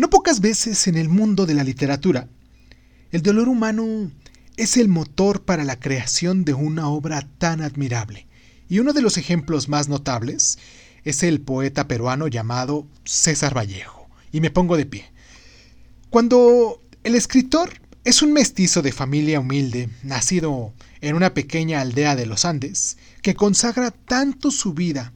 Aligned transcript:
No 0.00 0.08
pocas 0.08 0.40
veces 0.40 0.86
en 0.86 0.96
el 0.96 1.10
mundo 1.10 1.44
de 1.44 1.52
la 1.52 1.62
literatura, 1.62 2.26
el 3.12 3.20
dolor 3.20 3.50
humano 3.50 4.10
es 4.56 4.78
el 4.78 4.88
motor 4.88 5.42
para 5.42 5.62
la 5.62 5.78
creación 5.78 6.46
de 6.46 6.54
una 6.54 6.88
obra 6.88 7.28
tan 7.36 7.60
admirable. 7.60 8.26
Y 8.66 8.78
uno 8.78 8.94
de 8.94 9.02
los 9.02 9.18
ejemplos 9.18 9.68
más 9.68 9.90
notables 9.90 10.58
es 11.04 11.22
el 11.22 11.42
poeta 11.42 11.86
peruano 11.86 12.28
llamado 12.28 12.86
César 13.04 13.54
Vallejo. 13.54 14.08
Y 14.32 14.40
me 14.40 14.50
pongo 14.50 14.78
de 14.78 14.86
pie. 14.86 15.04
Cuando 16.08 16.80
el 17.04 17.14
escritor 17.14 17.70
es 18.02 18.22
un 18.22 18.32
mestizo 18.32 18.80
de 18.80 18.92
familia 18.92 19.40
humilde, 19.40 19.90
nacido 20.02 20.72
en 21.02 21.14
una 21.14 21.34
pequeña 21.34 21.82
aldea 21.82 22.16
de 22.16 22.24
los 22.24 22.46
Andes, 22.46 22.96
que 23.20 23.34
consagra 23.34 23.90
tanto 23.90 24.50
su 24.50 24.72
vida 24.72 25.12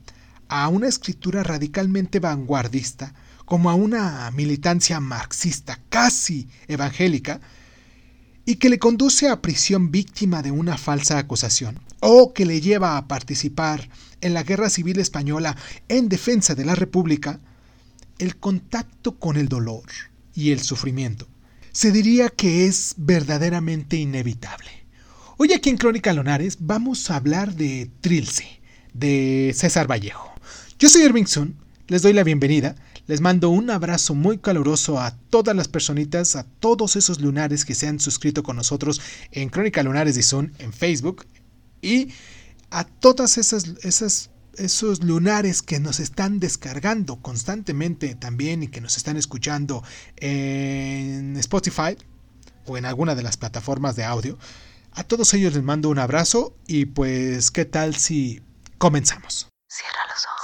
a 0.49 0.69
una 0.69 0.89
escritura 0.89 1.43
radicalmente 1.43 2.21
vanguardista, 2.21 3.15
como 3.45 3.71
a 3.71 3.75
una 3.75 4.31
militancia 4.31 5.01
marxista 5.01 5.81
casi 5.89 6.49
evangélica 6.69 7.41
y 8.47 8.57
que 8.57 8.69
le 8.69 8.79
conduce 8.79 9.29
a 9.29 9.41
prisión 9.41 9.91
víctima 9.91 10.43
de 10.43 10.51
una 10.51 10.77
falsa 10.77 11.19
acusación 11.19 11.81
o 12.01 12.33
que 12.33 12.45
le 12.45 12.61
lleva 12.61 12.97
a 12.97 13.09
participar 13.09 13.89
en 14.21 14.35
la 14.35 14.43
Guerra 14.43 14.71
Civil 14.71 14.99
Española 14.99 15.57
en 15.89 16.09
defensa 16.09 16.55
de 16.55 16.65
la 16.65 16.75
República, 16.75 17.41
el 18.19 18.37
contacto 18.37 19.19
con 19.19 19.37
el 19.37 19.49
dolor 19.49 19.85
y 20.35 20.51
el 20.51 20.61
sufrimiento 20.61 21.29
se 21.75 21.91
diría 21.91 22.29
que 22.29 22.67
es 22.67 22.95
verdaderamente 22.97 23.97
inevitable. 23.97 24.71
Hoy 25.39 25.53
aquí 25.53 25.71
en 25.71 25.77
Crónica 25.77 26.13
Lonares 26.13 26.59
vamos 26.61 27.11
a 27.11 27.17
hablar 27.17 27.57
de 27.57 27.91
Trilce, 28.01 28.61
de 28.93 29.53
César 29.57 29.91
Vallejo. 29.91 30.33
Yo 30.79 30.89
soy 30.89 31.03
Irving 31.03 31.25
Sun, 31.25 31.57
les 31.89 32.03
doy 32.03 32.13
la 32.13 32.23
bienvenida 32.23 32.77
les 33.07 33.21
mando 33.21 33.51
un 33.51 33.71
abrazo 33.71 34.15
muy 34.15 34.39
caluroso 34.39 35.01
a 35.01 35.17
todas 35.31 35.55
las 35.55 35.69
personitas, 35.69 36.37
a 36.37 36.45
todos 36.45 36.97
esos 36.97 37.21
lunares 37.21 37.65
que 37.65 37.75
se 37.75 37.87
han 37.87 38.01
suscrito 38.01 38.43
con 38.43 38.57
nosotros 38.57 39.01
en 39.31 39.49
Crónica 39.49 39.83
Lunares 39.83 40.15
de 40.15 40.23
Zoom 40.23 40.51
en 40.59 40.73
Facebook 40.73 41.27
y 41.83 42.09
a 42.71 42.85
todas 42.85 43.39
esas, 43.39 43.75
esas 43.83 44.31
esos 44.57 45.03
lunares 45.03 45.63
que 45.63 45.81
nos 45.81 46.01
están 46.01 46.41
descargando 46.41 47.17
constantemente 47.17 48.15
también 48.15 48.63
y 48.63 48.69
que 48.69 48.81
nos 48.81 48.97
están 48.97 49.17
escuchando 49.17 49.83
en 50.17 51.37
Spotify 51.37 51.97
o 52.67 52.79
en 52.79 52.85
alguna 52.85 53.15
de 53.15 53.23
las 53.23 53.37
plataformas 53.37 53.97
de 53.97 54.05
audio. 54.05 54.39
A 54.93 55.05
todos 55.05 55.35
ellos 55.35 55.55
les 55.55 55.63
mando 55.63 55.89
un 55.89 55.99
abrazo 55.99 56.57
y 56.67 56.87
pues 56.87 57.51
qué 57.51 57.65
tal 57.65 57.97
si 57.97 58.43
comenzamos. 58.79 59.49
Cierra 59.69 59.99
los 60.09 60.25
ojos. 60.25 60.44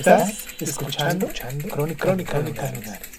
Estás 0.00 0.46
escuchando, 0.58 1.28
Crónica, 1.70 2.06
Crónica, 2.06 2.32
Crónica 2.32 2.72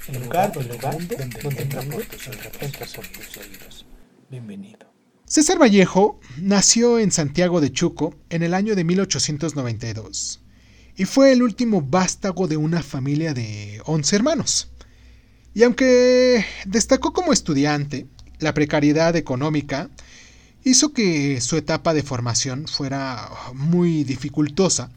el 0.08 0.24
lugar, 0.24 0.52
el 0.58 0.68
lugar 0.68 0.98
donde, 0.98 1.16
donde, 1.16 1.40
donde 1.44 1.62
entra 1.62 1.82
por 1.84 3.08
tus 3.08 3.38
oídos. 3.38 3.86
Bienvenido. 4.31 4.91
César 5.25 5.62
Vallejo 5.62 6.20
nació 6.40 6.97
en 6.97 7.12
Santiago 7.12 7.62
de 7.62 7.72
Chuco 7.72 8.16
en 8.31 8.41
el 8.41 8.56
año 8.56 8.75
de 8.75 8.84
1892 8.84 10.41
y 10.97 11.06
fue 11.06 11.31
el 11.31 11.44
último 11.44 11.84
vástago 11.84 12.47
de 12.47 12.58
una 12.58 12.81
familia 12.81 13.36
de 13.36 13.80
11 13.86 14.16
hermanos. 14.16 14.72
Y 15.53 15.62
aunque 15.62 16.44
destacó 16.66 17.14
como 17.14 17.31
estudiante, 17.31 18.08
la 18.40 18.56
precariedad 18.56 19.16
económica 19.16 19.91
hizo 20.64 20.94
que 20.94 21.41
su 21.41 21.58
etapa 21.58 21.94
de 21.94 22.02
formación 22.02 22.68
fuera 22.68 23.30
muy 23.53 24.03
dificultosa 24.03 24.90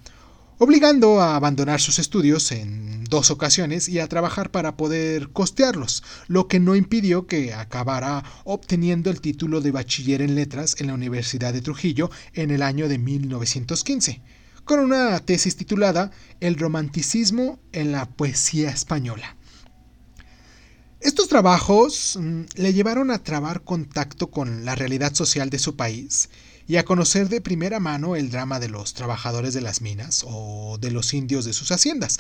obligando 0.59 1.21
a 1.21 1.37
abandonar 1.37 1.81
sus 1.81 1.99
estudios 1.99 2.53
en 2.53 3.05
dos 3.05 3.31
ocasiones 3.31 3.89
y 3.89 3.99
a 3.99 4.09
trabajar 4.09 4.51
para 4.51 4.77
poder 4.77 5.31
costearlos, 5.31 6.03
lo 6.29 6.49
que 6.49 6.61
no 6.61 6.75
impidió 6.75 7.27
que 7.27 7.55
acabara 7.55 8.25
obteniendo 8.45 9.11
el 9.11 9.21
título 9.21 9.61
de 9.61 9.73
bachiller 9.73 10.23
en 10.23 10.35
letras 10.35 10.77
en 10.81 10.89
la 10.89 10.95
Universidad 10.95 11.53
de 11.53 11.63
Trujillo 11.63 12.11
en 12.33 12.51
el 12.51 12.63
año 12.63 12.89
de 12.89 12.99
1915, 12.99 14.23
con 14.65 14.81
una 14.81 15.19
tesis 15.21 15.57
titulada 15.57 16.11
El 16.41 16.57
romanticismo 16.57 17.59
en 17.73 17.93
la 17.93 18.07
poesía 18.07 18.71
española. 18.71 19.37
Estos 21.01 21.29
trabajos 21.29 22.19
mm, 22.19 22.45
le 22.55 22.73
llevaron 22.73 23.11
a 23.11 23.19
trabar 23.23 23.63
contacto 23.63 24.31
con 24.31 24.65
la 24.65 24.75
realidad 24.75 25.15
social 25.15 25.51
de 25.51 25.59
su 25.59 25.77
país 25.77 26.31
y 26.67 26.77
a 26.77 26.85
conocer 26.85 27.29
de 27.29 27.41
primera 27.41 27.81
mano 27.81 28.17
el 28.17 28.31
drama 28.31 28.61
de 28.61 28.69
los 28.69 28.95
trabajadores 28.95 29.55
de 29.55 29.61
las 29.61 29.81
minas 29.81 30.25
o 30.27 30.79
de 30.81 30.91
los 30.91 31.13
indios 31.15 31.45
de 31.45 31.53
sus 31.53 31.71
haciendas. 31.73 32.19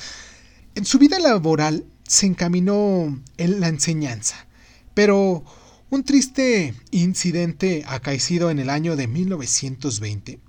En 0.74 0.84
su 0.84 0.98
vida 0.98 1.18
laboral 1.18 1.86
se 2.06 2.26
encaminó 2.26 3.22
en 3.36 3.60
la 3.60 3.68
enseñanza, 3.68 4.46
pero 4.92 5.44
un 5.90 6.04
triste 6.04 6.74
incidente 6.90 7.84
acaecido 7.86 8.50
en 8.50 8.58
el 8.58 8.68
año 8.68 8.96
de 8.96 9.06
1920, 9.06 10.40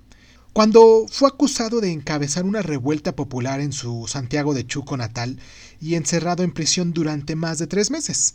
cuando 0.52 1.06
fue 1.10 1.28
acusado 1.28 1.80
de 1.80 1.92
encabezar 1.92 2.44
una 2.44 2.62
revuelta 2.62 3.14
popular 3.14 3.60
en 3.60 3.72
su 3.72 4.06
Santiago 4.08 4.54
de 4.54 4.66
Chuco 4.66 4.96
natal 4.96 5.38
y 5.80 5.94
encerrado 5.94 6.42
en 6.42 6.52
prisión 6.52 6.92
durante 6.92 7.36
más 7.36 7.58
de 7.58 7.66
tres 7.66 7.90
meses. 7.90 8.34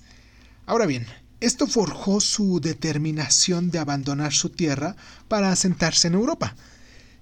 Ahora 0.66 0.86
bien, 0.86 1.08
esto 1.42 1.68
forjó 1.68 2.22
su 2.22 2.62
determinación 2.62 3.72
de 3.72 3.80
abandonar 3.80 4.32
su 4.32 4.50
tierra 4.50 4.96
para 5.28 5.52
asentarse 5.52 6.08
en 6.08 6.14
Europa. 6.14 6.56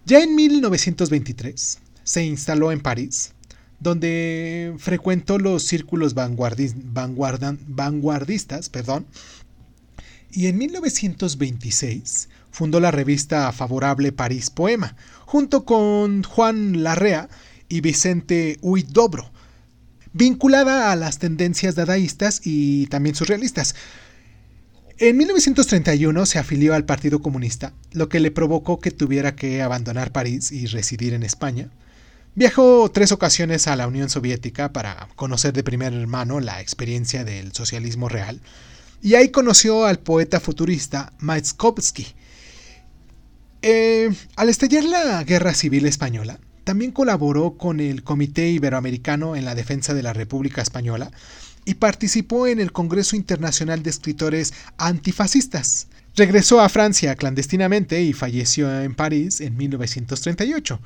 Ya 0.06 0.20
en 0.20 0.36
1923 0.36 1.80
se 2.04 2.26
instaló 2.26 2.72
en 2.72 2.82
París, 2.82 3.34
donde 3.80 4.76
frecuentó 4.78 5.40
los 5.40 5.64
círculos 5.64 6.14
vanguardistas, 6.14 8.70
perdón, 8.70 9.08
y 10.32 10.48
en 10.48 10.58
1926 10.58 12.30
fundó 12.52 12.80
la 12.80 12.92
revista 12.92 13.52
favorable 13.52 14.12
París 14.12 14.50
Poema, 14.50 14.96
junto 15.26 15.66
con 15.66 16.24
Juan 16.24 16.84
Larrea 16.84 17.30
y 17.68 17.82
Vicente 17.82 18.58
Huidobro, 18.62 19.32
vinculada 20.14 20.92
a 20.92 20.96
las 20.96 21.20
tendencias 21.20 21.76
dadaístas 21.76 22.42
y 22.44 22.88
también 22.88 23.16
surrealistas. 23.16 23.76
En 25.02 25.16
1931 25.16 26.26
se 26.26 26.40
afilió 26.40 26.74
al 26.74 26.84
Partido 26.84 27.22
Comunista, 27.22 27.72
lo 27.94 28.10
que 28.10 28.20
le 28.20 28.32
provocó 28.32 28.82
que 28.82 28.92
tuviera 28.92 29.34
que 29.34 29.62
abandonar 29.62 30.12
París 30.12 30.52
y 30.52 30.66
residir 30.66 31.14
en 31.14 31.24
España. 31.24 31.70
Viajó 32.36 32.92
tres 32.92 33.14
ocasiones 33.14 33.68
a 33.68 33.78
la 33.78 33.88
Unión 33.88 34.10
Soviética 34.10 34.74
para 34.74 35.08
conocer 35.16 35.54
de 35.54 35.64
primera 35.64 35.96
mano 36.06 36.42
la 36.42 36.60
experiencia 36.60 37.24
del 37.24 37.54
socialismo 37.54 38.10
real, 38.10 38.42
y 39.02 39.16
ahí 39.16 39.30
conoció 39.30 39.86
al 39.86 40.00
poeta 40.00 40.42
futurista 40.42 41.14
Maetskovsky. 41.20 42.08
Eh, 43.62 44.10
al 44.36 44.50
estallar 44.50 44.84
la 44.84 45.24
Guerra 45.24 45.54
Civil 45.54 45.86
Española, 45.86 46.42
también 46.66 46.92
colaboró 46.92 47.58
con 47.58 47.80
el 47.80 48.04
Comité 48.04 48.50
Iberoamericano 48.50 49.38
en 49.38 49.46
la 49.46 49.56
Defensa 49.56 49.94
de 49.94 50.04
la 50.04 50.12
República 50.12 50.62
Española, 50.62 51.10
y 51.66 51.76
participó 51.76 52.48
en 52.48 52.60
el 52.60 52.72
Congreso 52.72 53.16
Internacional 53.16 53.84
de 53.84 53.90
Escritores 53.90 54.54
Antifascistas. 54.78 55.88
Regresó 56.16 56.60
a 56.60 56.70
Francia 56.70 57.16
clandestinamente 57.16 58.02
y 58.02 58.14
falleció 58.14 58.82
en 58.82 58.96
París 58.96 59.42
en 59.42 59.56
1938. 59.56 60.80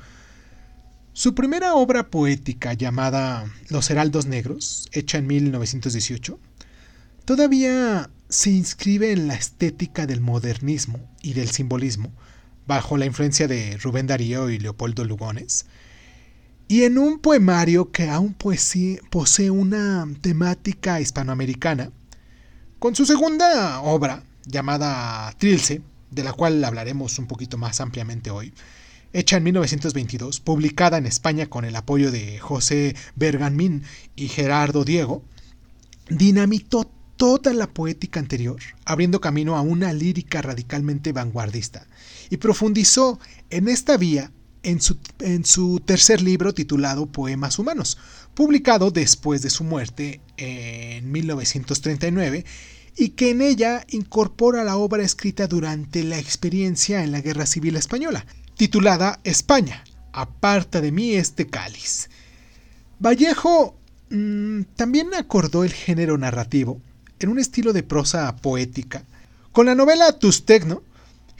Su 1.12 1.34
primera 1.34 1.74
obra 1.74 2.10
poética 2.10 2.72
llamada 2.74 3.44
Los 3.68 3.88
Heraldos 3.90 4.26
Negros, 4.26 4.88
hecha 4.92 5.18
en 5.18 5.26
1918, 5.26 6.38
todavía 7.24 8.10
se 8.28 8.50
inscribe 8.50 9.12
en 9.12 9.28
la 9.28 9.34
estética 9.34 10.06
del 10.06 10.20
modernismo 10.20 10.98
y 11.22 11.34
del 11.34 11.50
simbolismo, 11.50 12.12
bajo 12.66 12.96
la 12.96 13.06
influencia 13.06 13.46
de 13.46 13.76
Rubén 13.76 14.06
Darío 14.06 14.50
y 14.50 14.58
Leopoldo 14.58 15.04
Lugones, 15.04 15.66
y 16.68 16.84
en 16.84 16.98
un 16.98 17.18
poemario 17.18 17.90
que 17.90 18.08
aún 18.08 18.34
posee 18.34 19.50
una 19.50 20.06
temática 20.20 21.00
hispanoamericana, 21.00 21.90
con 22.78 22.94
su 22.94 23.06
segunda 23.06 23.80
obra, 23.80 24.24
llamada 24.46 25.32
Trilce, 25.38 25.82
de 26.10 26.24
la 26.24 26.32
cual 26.32 26.62
hablaremos 26.64 27.18
un 27.18 27.26
poquito 27.26 27.58
más 27.58 27.80
ampliamente 27.80 28.30
hoy, 28.30 28.52
hecha 29.12 29.36
en 29.36 29.44
1922, 29.44 30.40
publicada 30.40 30.98
en 30.98 31.06
España 31.06 31.46
con 31.46 31.64
el 31.64 31.76
apoyo 31.76 32.10
de 32.10 32.38
José 32.38 32.96
Bergamín 33.14 33.84
y 34.16 34.28
Gerardo 34.28 34.84
Diego, 34.84 35.22
dinamitó 36.08 36.90
toda 37.16 37.52
la 37.52 37.68
poética 37.68 38.20
anterior, 38.20 38.60
abriendo 38.84 39.20
camino 39.20 39.56
a 39.56 39.60
una 39.60 39.92
lírica 39.92 40.42
radicalmente 40.42 41.12
vanguardista, 41.12 41.86
y 42.30 42.38
profundizó 42.38 43.20
en 43.50 43.68
esta 43.68 43.96
vía 43.96 44.32
en 44.64 45.44
su, 45.44 45.80
tercer 45.80 46.22
libro 46.22 46.54
titulado 46.54 47.06
Poemas 47.06 47.58
Humanos, 47.58 47.98
publicado 48.34 48.90
después 48.90 49.42
de 49.42 49.50
su 49.50 49.62
muerte 49.62 50.20
en 50.36 51.12
1939 51.12 52.44
y 52.96 53.10
que 53.10 53.30
en 53.30 53.42
ella 53.42 53.84
incorpora 53.90 54.64
la 54.64 54.76
obra 54.76 55.04
escrita 55.04 55.46
durante 55.46 56.02
la 56.02 56.18
experiencia 56.18 57.04
en 57.04 57.12
la 57.12 57.20
Guerra 57.20 57.46
Civil 57.46 57.76
Española, 57.76 58.26
titulada 58.56 59.20
España, 59.24 59.84
aparta 60.12 60.80
de 60.80 60.92
mí 60.92 61.12
este 61.14 61.46
cáliz. 61.46 62.08
Vallejo 62.98 63.76
mmm, 64.10 64.62
también 64.76 65.14
acordó 65.14 65.64
el 65.64 65.72
género 65.72 66.16
narrativo 66.18 66.80
en 67.18 67.28
un 67.28 67.38
estilo 67.38 67.72
de 67.72 67.82
prosa 67.82 68.34
poética 68.36 69.04
con 69.54 69.66
la 69.66 69.76
novela 69.76 70.18
Tustecno, 70.18 70.82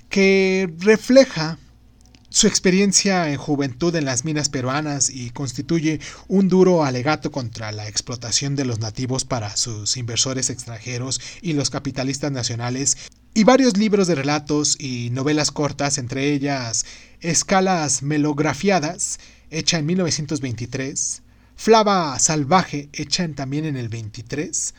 que 0.08 0.72
refleja 0.78 1.58
su 2.34 2.48
experiencia 2.48 3.30
en 3.30 3.36
juventud 3.36 3.94
en 3.94 4.06
las 4.06 4.24
minas 4.24 4.48
peruanas 4.48 5.08
y 5.08 5.30
constituye 5.30 6.00
un 6.26 6.48
duro 6.48 6.82
alegato 6.82 7.30
contra 7.30 7.70
la 7.70 7.86
explotación 7.86 8.56
de 8.56 8.64
los 8.64 8.80
nativos 8.80 9.24
para 9.24 9.56
sus 9.56 9.96
inversores 9.96 10.50
extranjeros 10.50 11.20
y 11.42 11.52
los 11.52 11.70
capitalistas 11.70 12.32
nacionales 12.32 12.96
y 13.34 13.44
varios 13.44 13.76
libros 13.76 14.08
de 14.08 14.16
relatos 14.16 14.76
y 14.80 15.10
novelas 15.10 15.52
cortas, 15.52 15.96
entre 15.96 16.32
ellas 16.32 16.86
Escalas 17.20 18.02
Melografiadas, 18.02 19.20
hecha 19.52 19.78
en 19.78 19.86
1923, 19.86 21.22
Flava 21.54 22.18
Salvaje, 22.18 22.88
hecha 22.94 23.28
también 23.28 23.64
en 23.64 23.76
el 23.76 23.88
23, 23.88 24.74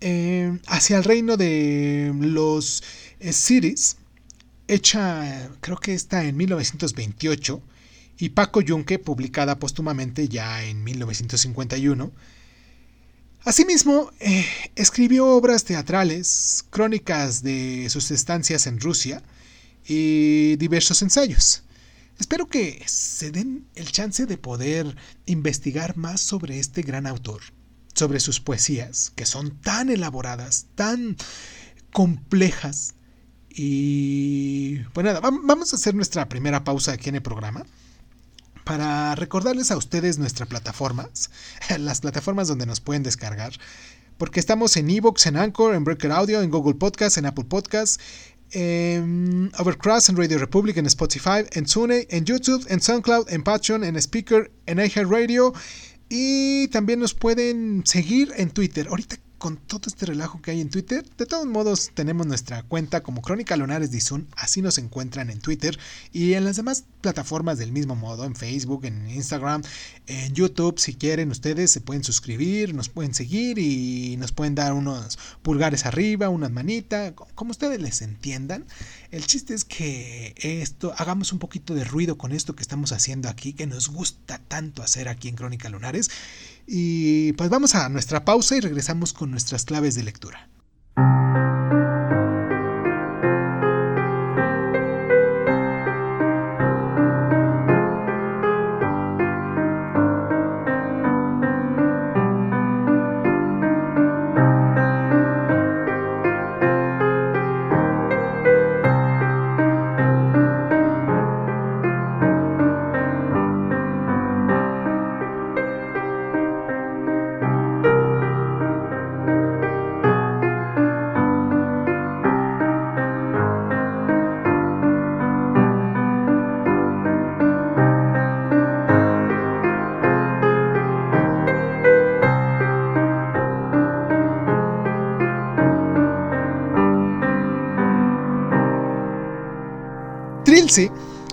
eh, 0.00 0.58
Hacia 0.66 0.96
el 0.96 1.04
reino 1.04 1.36
de 1.36 2.12
los 2.18 2.82
Cities, 3.20 3.96
hecha 4.74 5.50
creo 5.60 5.76
que 5.78 5.94
está 5.94 6.24
en 6.24 6.36
1928, 6.36 7.62
y 8.18 8.30
Paco 8.30 8.60
Yunque, 8.60 8.98
publicada 8.98 9.58
póstumamente 9.58 10.28
ya 10.28 10.64
en 10.64 10.84
1951, 10.84 12.12
Asimismo, 13.42 14.10
eh, 14.20 14.44
escribió 14.76 15.26
obras 15.28 15.64
teatrales, 15.64 16.64
crónicas 16.68 17.42
de 17.42 17.88
sus 17.88 18.10
estancias 18.10 18.66
en 18.66 18.78
Rusia 18.78 19.22
y 19.86 20.56
diversos 20.56 21.00
ensayos. 21.00 21.62
Espero 22.18 22.48
que 22.48 22.82
se 22.86 23.30
den 23.30 23.66
el 23.74 23.90
chance 23.90 24.26
de 24.26 24.36
poder 24.36 24.94
investigar 25.24 25.96
más 25.96 26.20
sobre 26.20 26.58
este 26.58 26.82
gran 26.82 27.06
autor, 27.06 27.40
sobre 27.94 28.20
sus 28.20 28.40
poesías, 28.40 29.10
que 29.16 29.24
son 29.24 29.58
tan 29.62 29.88
elaboradas, 29.88 30.66
tan 30.74 31.16
complejas. 31.94 32.94
Y 33.50 34.78
bueno, 34.94 35.12
nada, 35.12 35.20
vamos 35.20 35.72
a 35.72 35.76
hacer 35.76 35.94
nuestra 35.94 36.28
primera 36.28 36.62
pausa 36.62 36.92
aquí 36.92 37.08
en 37.08 37.16
el 37.16 37.22
programa 37.22 37.64
para 38.64 39.16
recordarles 39.16 39.72
a 39.72 39.76
ustedes 39.76 40.18
nuestras 40.18 40.48
plataformas, 40.48 41.30
las 41.78 42.00
plataformas 42.00 42.48
donde 42.48 42.66
nos 42.66 42.80
pueden 42.80 43.02
descargar, 43.02 43.52
porque 44.18 44.38
estamos 44.38 44.76
en 44.76 44.88
Evox, 44.90 45.26
en 45.26 45.36
Anchor, 45.36 45.74
en 45.74 45.82
Breaker 45.82 46.12
Audio, 46.12 46.42
en 46.42 46.50
Google 46.50 46.74
Podcast, 46.74 47.18
en 47.18 47.26
Apple 47.26 47.46
Podcast, 47.46 48.00
en 48.52 49.50
Overcross, 49.58 50.08
en 50.08 50.16
Radio 50.16 50.38
Republic, 50.38 50.76
en 50.76 50.86
Spotify, 50.86 51.44
en 51.52 51.66
Tune, 51.66 52.06
en 52.10 52.24
YouTube, 52.24 52.64
en 52.68 52.80
SoundCloud, 52.80 53.30
en 53.30 53.42
Patreon, 53.42 53.82
en 53.82 53.96
Speaker, 53.96 54.50
en 54.66 54.78
iHeartRadio 54.78 55.52
y 56.08 56.68
también 56.68 56.98
nos 56.98 57.14
pueden 57.14 57.82
seguir 57.86 58.32
en 58.36 58.50
Twitter. 58.50 58.88
Ahorita 58.88 59.16
con 59.40 59.56
todo 59.56 59.80
este 59.86 60.04
relajo 60.04 60.42
que 60.42 60.50
hay 60.50 60.60
en 60.60 60.68
Twitter. 60.68 61.02
De 61.16 61.24
todos 61.24 61.46
modos, 61.46 61.92
tenemos 61.94 62.26
nuestra 62.26 62.62
cuenta 62.62 63.02
como 63.02 63.22
Crónica 63.22 63.56
Lunares 63.56 63.90
Dizun, 63.90 64.28
así 64.36 64.60
nos 64.60 64.76
encuentran 64.76 65.30
en 65.30 65.40
Twitter 65.40 65.78
y 66.12 66.34
en 66.34 66.44
las 66.44 66.56
demás 66.56 66.84
plataformas 67.00 67.56
del 67.56 67.72
mismo 67.72 67.96
modo, 67.96 68.26
en 68.26 68.36
Facebook, 68.36 68.84
en 68.84 69.08
Instagram, 69.08 69.62
en 70.06 70.34
YouTube. 70.34 70.78
Si 70.78 70.94
quieren, 70.94 71.30
ustedes 71.30 71.70
se 71.70 71.80
pueden 71.80 72.04
suscribir, 72.04 72.74
nos 72.74 72.90
pueden 72.90 73.14
seguir 73.14 73.58
y 73.58 74.18
nos 74.18 74.30
pueden 74.30 74.54
dar 74.54 74.74
unos 74.74 75.18
pulgares 75.40 75.86
arriba, 75.86 76.28
unas 76.28 76.50
manitas, 76.50 77.14
como 77.34 77.52
ustedes 77.52 77.80
les 77.80 78.02
entiendan. 78.02 78.66
El 79.10 79.26
chiste 79.26 79.54
es 79.54 79.64
que 79.64 80.34
esto, 80.36 80.92
hagamos 80.98 81.32
un 81.32 81.38
poquito 81.38 81.74
de 81.74 81.84
ruido 81.84 82.18
con 82.18 82.32
esto 82.32 82.54
que 82.54 82.62
estamos 82.62 82.92
haciendo 82.92 83.30
aquí, 83.30 83.54
que 83.54 83.66
nos 83.66 83.88
gusta 83.88 84.38
tanto 84.48 84.82
hacer 84.82 85.08
aquí 85.08 85.28
en 85.28 85.36
Crónica 85.36 85.70
Lunares. 85.70 86.10
Y 86.66 87.32
pues 87.34 87.50
vamos 87.50 87.74
a 87.74 87.88
nuestra 87.88 88.24
pausa 88.24 88.56
y 88.56 88.60
regresamos 88.60 89.12
con 89.12 89.30
nuestras 89.30 89.64
claves 89.64 89.94
de 89.94 90.04
lectura. 90.04 90.48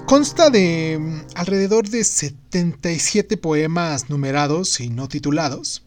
Consta 0.05 0.49
de 0.49 0.97
mm, 0.99 1.19
alrededor 1.35 1.89
de 1.89 2.03
77 2.03 3.37
poemas 3.37 4.09
numerados 4.09 4.79
y 4.79 4.89
no 4.89 5.07
titulados, 5.07 5.83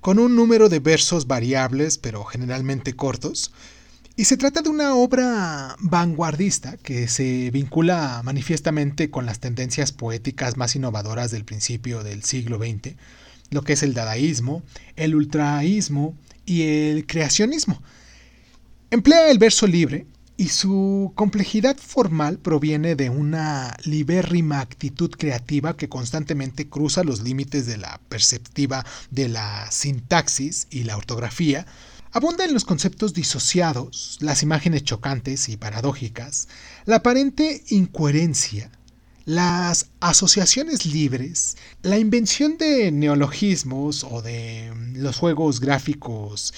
con 0.00 0.18
un 0.18 0.36
número 0.36 0.68
de 0.68 0.78
versos 0.78 1.26
variables 1.26 1.98
pero 1.98 2.24
generalmente 2.24 2.94
cortos, 2.94 3.52
y 4.16 4.24
se 4.24 4.36
trata 4.36 4.62
de 4.62 4.68
una 4.68 4.94
obra 4.94 5.76
vanguardista 5.78 6.76
que 6.76 7.08
se 7.08 7.50
vincula 7.52 8.20
manifiestamente 8.24 9.10
con 9.10 9.26
las 9.26 9.38
tendencias 9.38 9.92
poéticas 9.92 10.56
más 10.56 10.74
innovadoras 10.76 11.30
del 11.30 11.44
principio 11.44 12.02
del 12.02 12.22
siglo 12.24 12.58
XX, 12.58 12.96
lo 13.50 13.62
que 13.62 13.74
es 13.74 13.82
el 13.82 13.94
dadaísmo, 13.94 14.62
el 14.96 15.14
ultraísmo 15.14 16.16
y 16.44 16.62
el 16.62 17.06
creacionismo. 17.06 17.80
Emplea 18.90 19.30
el 19.30 19.38
verso 19.38 19.66
libre, 19.66 20.06
y 20.38 20.50
su 20.50 21.12
complejidad 21.16 21.76
formal 21.76 22.38
proviene 22.38 22.94
de 22.94 23.10
una 23.10 23.76
libérrima 23.82 24.60
actitud 24.60 25.10
creativa 25.10 25.76
que 25.76 25.88
constantemente 25.88 26.68
cruza 26.68 27.02
los 27.02 27.22
límites 27.22 27.66
de 27.66 27.76
la 27.76 28.00
perceptiva 28.08 28.86
de 29.10 29.28
la 29.28 29.68
sintaxis 29.72 30.68
y 30.70 30.84
la 30.84 30.96
ortografía, 30.96 31.66
abunda 32.12 32.44
en 32.44 32.54
los 32.54 32.64
conceptos 32.64 33.14
disociados, 33.14 34.16
las 34.20 34.44
imágenes 34.44 34.84
chocantes 34.84 35.48
y 35.48 35.56
paradójicas, 35.56 36.46
la 36.86 36.96
aparente 36.96 37.64
incoherencia, 37.70 38.70
las 39.24 39.86
asociaciones 39.98 40.86
libres, 40.86 41.56
la 41.82 41.98
invención 41.98 42.58
de 42.58 42.92
neologismos 42.92 44.04
o 44.08 44.22
de 44.22 44.72
los 44.94 45.16
juegos 45.16 45.58
gráficos 45.58 46.54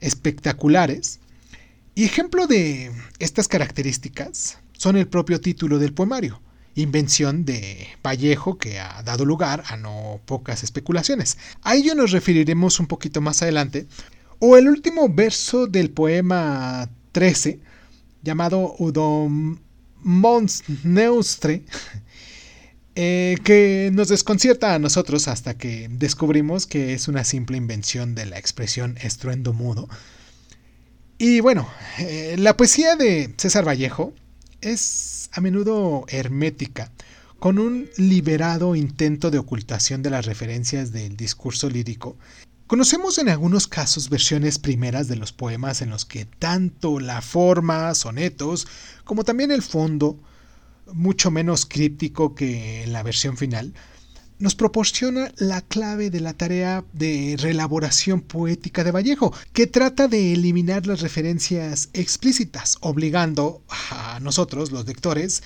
espectaculares, 0.00 1.18
y 1.94 2.04
ejemplo 2.04 2.46
de 2.46 2.90
estas 3.18 3.48
características 3.48 4.58
son 4.72 4.96
el 4.96 5.08
propio 5.08 5.40
título 5.40 5.78
del 5.78 5.92
poemario, 5.92 6.40
invención 6.74 7.44
de 7.44 7.86
Vallejo 8.02 8.58
que 8.58 8.80
ha 8.80 9.02
dado 9.02 9.24
lugar 9.24 9.62
a 9.66 9.76
no 9.76 10.20
pocas 10.24 10.62
especulaciones. 10.62 11.38
A 11.62 11.74
ello 11.74 11.94
nos 11.94 12.10
referiremos 12.10 12.80
un 12.80 12.86
poquito 12.86 13.20
más 13.20 13.42
adelante, 13.42 13.86
o 14.38 14.56
el 14.56 14.68
último 14.68 15.08
verso 15.08 15.66
del 15.66 15.90
poema 15.90 16.88
13, 17.12 17.60
llamado 18.22 18.74
Udom 18.78 19.58
Mons 20.02 20.64
Neustre, 20.82 21.62
eh, 22.94 23.36
que 23.44 23.90
nos 23.92 24.08
desconcierta 24.08 24.74
a 24.74 24.78
nosotros 24.78 25.28
hasta 25.28 25.56
que 25.56 25.88
descubrimos 25.90 26.66
que 26.66 26.94
es 26.94 27.06
una 27.06 27.24
simple 27.24 27.56
invención 27.56 28.14
de 28.14 28.26
la 28.26 28.38
expresión 28.38 28.98
estruendo 29.00 29.52
mudo, 29.52 29.88
y 31.24 31.38
bueno, 31.38 31.68
eh, 32.00 32.34
la 32.36 32.56
poesía 32.56 32.96
de 32.96 33.32
César 33.36 33.64
Vallejo 33.64 34.12
es 34.60 35.30
a 35.30 35.40
menudo 35.40 36.04
hermética, 36.08 36.90
con 37.38 37.60
un 37.60 37.88
liberado 37.96 38.74
intento 38.74 39.30
de 39.30 39.38
ocultación 39.38 40.02
de 40.02 40.10
las 40.10 40.26
referencias 40.26 40.90
del 40.90 41.16
discurso 41.16 41.70
lírico. 41.70 42.16
Conocemos 42.66 43.18
en 43.18 43.28
algunos 43.28 43.68
casos 43.68 44.10
versiones 44.10 44.58
primeras 44.58 45.06
de 45.06 45.14
los 45.14 45.32
poemas 45.32 45.80
en 45.80 45.90
los 45.90 46.04
que 46.04 46.24
tanto 46.24 46.98
la 46.98 47.22
forma, 47.22 47.94
sonetos, 47.94 48.66
como 49.04 49.22
también 49.22 49.52
el 49.52 49.62
fondo, 49.62 50.18
mucho 50.92 51.30
menos 51.30 51.66
críptico 51.66 52.34
que 52.34 52.82
en 52.82 52.92
la 52.92 53.04
versión 53.04 53.36
final, 53.36 53.74
nos 54.42 54.56
proporciona 54.56 55.30
la 55.36 55.62
clave 55.62 56.10
de 56.10 56.18
la 56.18 56.32
tarea 56.32 56.84
de 56.92 57.36
reelaboración 57.38 58.20
poética 58.20 58.82
de 58.82 58.90
Vallejo, 58.90 59.32
que 59.52 59.68
trata 59.68 60.08
de 60.08 60.32
eliminar 60.32 60.84
las 60.84 61.00
referencias 61.00 61.90
explícitas, 61.92 62.76
obligando 62.80 63.62
a 63.68 64.18
nosotros, 64.20 64.72
los 64.72 64.84
lectores, 64.84 65.44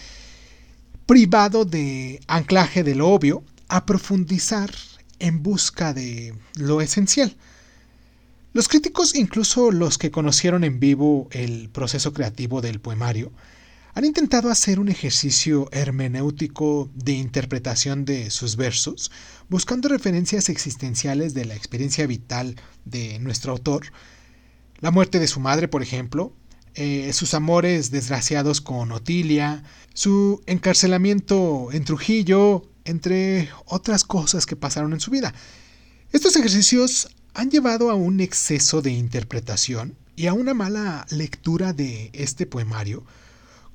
privado 1.05 1.67
de 1.67 2.21
anclaje 2.27 2.85
de 2.85 2.95
lo 2.95 3.09
obvio, 3.09 3.45
a 3.69 3.85
profundizar 3.85 4.71
en 5.19 5.43
busca 5.43 5.93
de 5.93 6.33
lo 6.55 6.81
esencial. 6.81 7.37
Los 8.55 8.67
críticos, 8.67 9.15
incluso 9.15 9.73
los 9.73 9.99
que 9.99 10.11
conocieron 10.11 10.65
en 10.65 10.81
vivo 10.81 11.29
el 11.33 11.69
proceso 11.69 12.15
creativo 12.15 12.63
del 12.63 12.81
poemario, 12.81 13.31
han 13.97 14.05
intentado 14.05 14.51
hacer 14.51 14.79
un 14.79 14.91
ejercicio 14.91 15.71
hermenéutico 15.73 16.91
de 16.95 17.13
interpretación 17.13 18.05
de 18.05 18.29
sus 18.29 18.57
versos, 18.57 19.11
buscando 19.49 19.89
referencias 19.89 20.51
existenciales 20.51 21.33
de 21.33 21.47
la 21.47 21.55
experiencia 21.55 22.07
vital 22.07 22.57
de 22.85 23.19
nuestro 23.21 23.53
autor, 23.53 23.87
la 24.81 24.91
muerte 24.91 25.19
de 25.19 25.27
su 25.27 25.41
madre, 25.41 25.67
por 25.67 25.83
ejemplo, 25.83 26.35
eh, 26.75 27.11
sus 27.15 27.33
amores 27.33 27.91
desgraciados 27.91 28.61
con 28.61 28.93
Otilia, 28.93 29.63
su 29.95 30.43
encarcelamiento 30.45 31.69
en 31.73 31.87
Trujillo, 31.87 32.69
entre 32.85 33.49
otras 33.65 34.05
cosas 34.05 34.45
que 34.45 34.57
pasaron 34.57 34.93
en 34.93 35.01
su 35.01 35.11
vida. 35.11 35.33
Estos 36.13 36.37
ejercicios 36.37 37.09
han 37.33 37.51
llevado 37.51 37.91
a 37.91 37.95
un 37.95 38.21
exceso 38.21 38.83
de 38.83 38.91
interpretación 38.91 39.97
y 40.17 40.27
a 40.27 40.35
una 40.35 40.53
mala 40.53 41.07
lectura 41.09 41.73
de 41.73 42.11
este 42.13 42.45
poemario, 42.45 43.07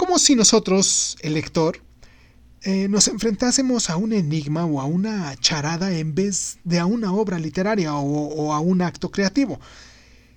como 0.01 0.17
si 0.17 0.34
nosotros, 0.34 1.15
el 1.22 1.36
lector, 1.36 1.79
eh, 2.63 2.88
nos 2.88 3.08
enfrentásemos 3.08 3.91
a 3.91 3.98
un 3.98 4.13
enigma 4.13 4.65
o 4.65 4.81
a 4.81 4.86
una 4.86 5.36
charada 5.39 5.96
en 5.96 6.15
vez 6.15 6.58
de 6.63 6.79
a 6.79 6.88
una 6.88 7.13
obra 7.13 7.38
literaria 7.38 7.93
o, 7.93 8.29
o 8.29 8.51
a 8.51 8.60
un 8.60 8.81
acto 8.81 9.12
creativo. 9.12 9.60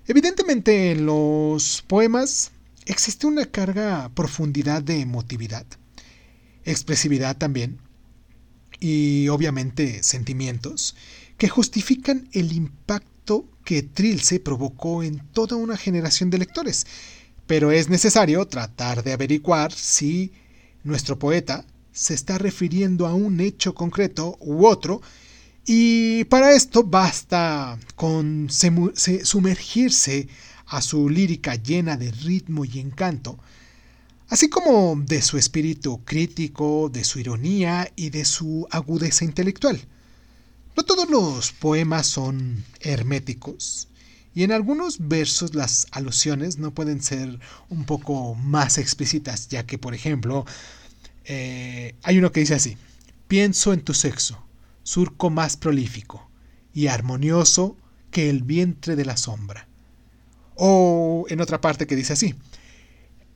Evidentemente 0.06 0.90
en 0.90 1.06
los 1.06 1.82
poemas 1.88 2.50
existe 2.84 3.26
una 3.26 3.46
carga 3.46 4.10
profundidad 4.14 4.82
de 4.82 5.00
emotividad, 5.00 5.64
expresividad 6.66 7.38
también, 7.38 7.78
y 8.80 9.28
obviamente 9.28 10.02
sentimientos, 10.02 10.94
que 11.38 11.48
justifican 11.48 12.28
el 12.32 12.52
impacto 12.52 13.48
que 13.64 13.82
Trilce 13.82 14.40
provocó 14.40 15.02
en 15.02 15.26
toda 15.32 15.56
una 15.56 15.78
generación 15.78 16.28
de 16.28 16.36
lectores 16.36 16.86
pero 17.46 17.72
es 17.72 17.88
necesario 17.88 18.46
tratar 18.46 19.02
de 19.02 19.12
averiguar 19.12 19.72
si 19.72 20.32
nuestro 20.82 21.18
poeta 21.18 21.64
se 21.92 22.14
está 22.14 22.38
refiriendo 22.38 23.06
a 23.06 23.14
un 23.14 23.40
hecho 23.40 23.74
concreto 23.74 24.36
u 24.40 24.66
otro, 24.66 25.00
y 25.66 26.24
para 26.24 26.52
esto 26.52 26.82
basta 26.82 27.78
con 27.94 28.48
sumergirse 28.50 30.28
a 30.66 30.82
su 30.82 31.08
lírica 31.08 31.54
llena 31.54 31.96
de 31.96 32.10
ritmo 32.10 32.64
y 32.64 32.80
encanto, 32.80 33.38
así 34.28 34.48
como 34.48 34.96
de 34.96 35.22
su 35.22 35.38
espíritu 35.38 36.04
crítico, 36.04 36.90
de 36.92 37.04
su 37.04 37.18
ironía 37.18 37.90
y 37.96 38.10
de 38.10 38.24
su 38.24 38.66
agudeza 38.70 39.24
intelectual. 39.24 39.80
No 40.76 40.82
todos 40.82 41.08
los 41.08 41.52
poemas 41.52 42.08
son 42.08 42.64
herméticos, 42.80 43.88
y 44.34 44.42
en 44.42 44.52
algunos 44.52 45.08
versos 45.08 45.54
las 45.54 45.86
alusiones 45.92 46.58
no 46.58 46.74
pueden 46.74 47.02
ser 47.02 47.38
un 47.68 47.84
poco 47.84 48.34
más 48.34 48.78
explícitas, 48.78 49.48
ya 49.48 49.64
que, 49.64 49.78
por 49.78 49.94
ejemplo, 49.94 50.44
eh, 51.24 51.94
hay 52.02 52.18
uno 52.18 52.32
que 52.32 52.40
dice 52.40 52.54
así, 52.54 52.76
pienso 53.28 53.72
en 53.72 53.82
tu 53.82 53.94
sexo, 53.94 54.44
surco 54.82 55.30
más 55.30 55.56
prolífico 55.56 56.28
y 56.72 56.88
armonioso 56.88 57.76
que 58.10 58.28
el 58.28 58.42
vientre 58.42 58.96
de 58.96 59.04
la 59.04 59.16
sombra. 59.16 59.68
O 60.56 61.26
en 61.28 61.40
otra 61.40 61.60
parte 61.60 61.86
que 61.86 61.96
dice 61.96 62.12
así, 62.12 62.34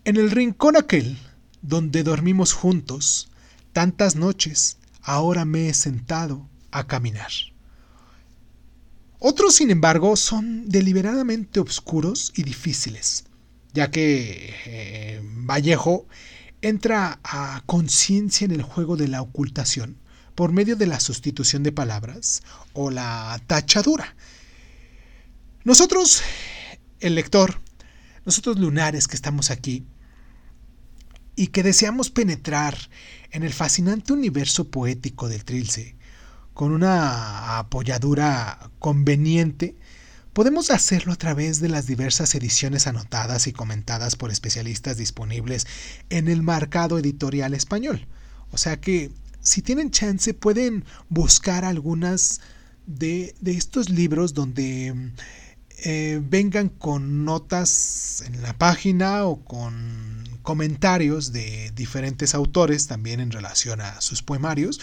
en 0.05 0.17
el 0.17 0.31
rincón 0.31 0.77
aquel 0.77 1.17
donde 1.63 2.03
dormimos 2.03 2.53
juntos 2.53 3.31
tantas 3.73 4.17
noches, 4.17 4.79
ahora 5.03 5.45
me 5.45 5.69
he 5.69 5.75
sentado 5.75 6.49
a 6.73 6.87
caminar. 6.87 7.31
Otros, 9.21 9.57
sin 9.57 9.71
embargo, 9.71 10.15
son 10.17 10.69
deliberadamente 10.69 11.59
oscuros 11.59 12.33
y 12.37 12.45
difíciles, 12.45 13.25
ya 13.73 13.91
que 13.91 14.55
eh, 14.65 15.21
Vallejo 15.25 16.07
entra 16.63 17.19
a 17.25 17.63
conciencia 17.67 18.45
en 18.45 18.53
el 18.53 18.63
juego 18.63 18.97
de 18.97 19.09
la 19.09 19.21
ocultación 19.21 19.99
por 20.37 20.53
medio 20.53 20.77
de 20.77 20.87
la 20.87 21.01
sustitución 21.01 21.65
de 21.65 21.73
palabras 21.73 22.43
o 22.75 22.93
la 22.93 23.43
tachadura. 23.49 24.15
Nosotros, 25.65 26.23
el 27.01 27.17
lector, 27.17 27.61
nosotros 28.25 28.57
lunares 28.59 29.09
que 29.09 29.17
estamos 29.17 29.51
aquí 29.51 29.85
y 31.35 31.49
que 31.49 31.65
deseamos 31.65 32.11
penetrar 32.11 32.79
en 33.33 33.43
el 33.43 33.53
fascinante 33.53 34.13
universo 34.13 34.71
poético 34.71 35.29
del 35.29 35.45
Trilce, 35.45 35.98
con 36.59 36.73
una 36.73 37.57
apoyadura 37.61 38.73
conveniente, 38.81 39.77
podemos 40.33 40.73
hacerlo 40.73 41.13
a 41.13 41.17
través 41.17 41.61
de 41.61 41.69
las 41.69 41.87
diversas 41.87 42.35
ediciones 42.35 42.89
anotadas 42.89 43.47
y 43.47 43.53
comentadas 43.53 44.17
por 44.17 44.33
especialistas 44.33 44.97
disponibles 44.97 45.69
en 46.11 46.27
el 46.27 46.43
mercado 46.43 46.99
editorial 46.99 47.55
español. 47.55 48.09
O 48.51 48.59
sea 48.59 48.81
que 48.81 49.13
si 49.41 49.63
tienen 49.63 49.93
chance 49.93 50.35
pueden 50.35 50.85
buscar 51.09 51.65
algunas 51.65 52.41
de, 52.87 53.37
estos 53.47 53.89
libros 53.89 54.35
donde 54.35 55.13
eh, 55.85 56.21
vengan 56.29 56.71
con 56.71 57.25
notas 57.25 58.25
en 58.27 58.43
la 58.43 58.59
página 58.59 59.27
o 59.27 59.45
con 59.45 60.25
comentarios 60.43 61.31
de 61.31 61.71
diferentes 61.77 62.35
autores 62.35 62.89
también 62.89 63.21
en 63.21 63.31
relación 63.31 63.81
a 63.81 64.01
sus 64.01 64.25
poemarios 64.25 64.81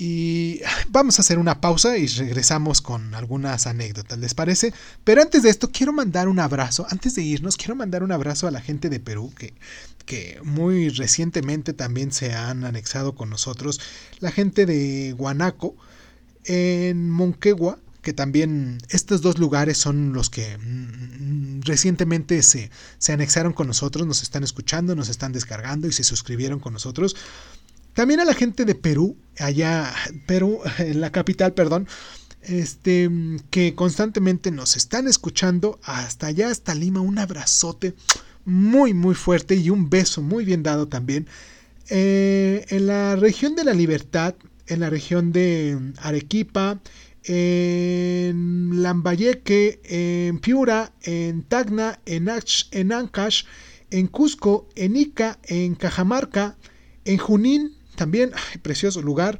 y 0.00 0.60
vamos 0.90 1.18
a 1.18 1.22
hacer 1.22 1.40
una 1.40 1.60
pausa 1.60 1.98
y 1.98 2.06
regresamos 2.06 2.80
con 2.80 3.16
algunas 3.16 3.66
anécdotas, 3.66 4.16
¿les 4.16 4.32
parece? 4.32 4.72
Pero 5.02 5.20
antes 5.20 5.42
de 5.42 5.50
esto, 5.50 5.70
quiero 5.72 5.92
mandar 5.92 6.28
un 6.28 6.38
abrazo, 6.38 6.86
antes 6.88 7.16
de 7.16 7.22
irnos, 7.22 7.56
quiero 7.56 7.74
mandar 7.74 8.04
un 8.04 8.12
abrazo 8.12 8.46
a 8.46 8.52
la 8.52 8.60
gente 8.60 8.90
de 8.90 9.00
Perú 9.00 9.32
que, 9.36 9.54
que 10.06 10.38
muy 10.44 10.88
recientemente 10.90 11.72
también 11.72 12.12
se 12.12 12.32
han 12.32 12.64
anexado 12.64 13.16
con 13.16 13.28
nosotros, 13.28 13.80
la 14.20 14.30
gente 14.30 14.66
de 14.66 15.16
Guanaco, 15.18 15.74
en 16.44 17.10
Monquegua, 17.10 17.80
que 18.00 18.12
también 18.12 18.78
estos 18.90 19.20
dos 19.20 19.38
lugares 19.38 19.78
son 19.78 20.12
los 20.12 20.30
que 20.30 20.56
mm, 20.58 21.62
recientemente 21.62 22.42
se, 22.44 22.70
se 22.98 23.12
anexaron 23.12 23.52
con 23.52 23.66
nosotros, 23.66 24.06
nos 24.06 24.22
están 24.22 24.44
escuchando, 24.44 24.94
nos 24.94 25.08
están 25.08 25.32
descargando 25.32 25.88
y 25.88 25.92
se 25.92 26.04
suscribieron 26.04 26.60
con 26.60 26.72
nosotros. 26.72 27.16
También 27.98 28.20
a 28.20 28.24
la 28.24 28.34
gente 28.34 28.64
de 28.64 28.76
Perú, 28.76 29.16
allá, 29.40 29.92
Perú, 30.28 30.60
en 30.78 31.00
la 31.00 31.10
capital, 31.10 31.52
perdón, 31.52 31.88
este, 32.42 33.10
que 33.50 33.74
constantemente 33.74 34.52
nos 34.52 34.76
están 34.76 35.08
escuchando, 35.08 35.80
hasta 35.82 36.28
allá, 36.28 36.48
hasta 36.48 36.76
Lima, 36.76 37.00
un 37.00 37.18
abrazote 37.18 37.94
muy, 38.44 38.94
muy 38.94 39.16
fuerte 39.16 39.56
y 39.56 39.70
un 39.70 39.90
beso 39.90 40.22
muy 40.22 40.44
bien 40.44 40.62
dado 40.62 40.86
también. 40.86 41.26
Eh, 41.88 42.66
en 42.68 42.86
la 42.86 43.16
región 43.16 43.56
de 43.56 43.64
la 43.64 43.74
Libertad, 43.74 44.36
en 44.68 44.78
la 44.78 44.90
región 44.90 45.32
de 45.32 45.76
Arequipa, 45.96 46.78
en 47.24 48.80
Lambayeque, 48.80 49.80
en 49.82 50.38
Piura, 50.38 50.92
en 51.02 51.42
Tacna, 51.42 51.98
en, 52.06 52.28
en 52.70 52.92
Ancash, 52.92 53.42
en 53.90 54.06
Cusco, 54.06 54.68
en 54.76 54.94
Ica, 54.94 55.40
en 55.42 55.74
Cajamarca, 55.74 56.56
en 57.04 57.18
Junín, 57.18 57.77
también, 57.98 58.32
precioso 58.62 59.02
lugar, 59.02 59.38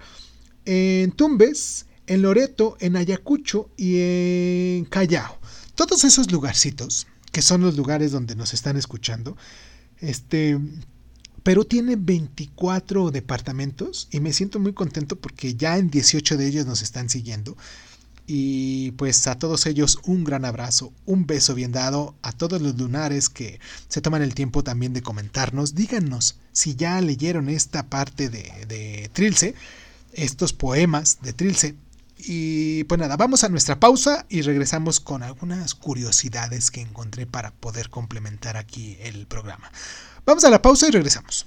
en 0.66 1.12
Tumbes, 1.12 1.86
en 2.06 2.22
Loreto, 2.22 2.76
en 2.80 2.96
Ayacucho 2.96 3.70
y 3.76 4.00
en 4.00 4.84
Callao. 4.84 5.38
Todos 5.74 6.04
esos 6.04 6.30
lugarcitos, 6.32 7.06
que 7.32 7.40
son 7.40 7.62
los 7.62 7.76
lugares 7.76 8.10
donde 8.10 8.34
nos 8.34 8.52
están 8.52 8.76
escuchando, 8.76 9.36
este, 10.00 10.58
Perú 11.42 11.64
tiene 11.64 11.96
24 11.96 13.10
departamentos 13.12 14.08
y 14.10 14.20
me 14.20 14.32
siento 14.32 14.58
muy 14.58 14.72
contento 14.72 15.16
porque 15.16 15.54
ya 15.54 15.78
en 15.78 15.88
18 15.88 16.36
de 16.36 16.46
ellos 16.48 16.66
nos 16.66 16.82
están 16.82 17.08
siguiendo. 17.08 17.56
Y 18.30 18.90
pues 18.92 19.26
a 19.26 19.38
todos 19.38 19.64
ellos 19.64 20.00
un 20.04 20.22
gran 20.22 20.44
abrazo, 20.44 20.92
un 21.06 21.26
beso 21.26 21.54
bien 21.54 21.72
dado, 21.72 22.14
a 22.20 22.30
todos 22.30 22.60
los 22.60 22.76
lunares 22.76 23.30
que 23.30 23.58
se 23.88 24.02
toman 24.02 24.20
el 24.20 24.34
tiempo 24.34 24.62
también 24.62 24.92
de 24.92 25.00
comentarnos, 25.00 25.74
díganos 25.74 26.38
si 26.52 26.74
ya 26.74 27.00
leyeron 27.00 27.48
esta 27.48 27.86
parte 27.86 28.28
de, 28.28 28.52
de 28.68 29.10
Trilce, 29.14 29.54
estos 30.12 30.52
poemas 30.52 31.20
de 31.22 31.32
Trilce. 31.32 31.74
Y 32.18 32.84
pues 32.84 33.00
nada, 33.00 33.16
vamos 33.16 33.44
a 33.44 33.48
nuestra 33.48 33.80
pausa 33.80 34.26
y 34.28 34.42
regresamos 34.42 35.00
con 35.00 35.22
algunas 35.22 35.74
curiosidades 35.74 36.70
que 36.70 36.82
encontré 36.82 37.24
para 37.24 37.52
poder 37.52 37.88
complementar 37.88 38.58
aquí 38.58 38.98
el 39.00 39.26
programa. 39.26 39.72
Vamos 40.26 40.44
a 40.44 40.50
la 40.50 40.60
pausa 40.60 40.86
y 40.86 40.90
regresamos. 40.90 41.46